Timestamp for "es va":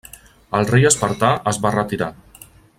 1.53-1.75